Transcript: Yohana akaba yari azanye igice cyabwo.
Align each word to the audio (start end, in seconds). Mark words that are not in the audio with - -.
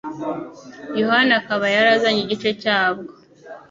Yohana 0.99 1.33
akaba 1.41 1.65
yari 1.75 1.89
azanye 1.97 2.21
igice 2.23 2.49
cyabwo. 2.61 3.11